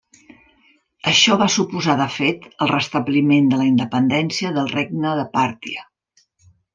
[1.11, 5.85] Això va suposar de fet el restabliment de la independència del regne de Pàrtia.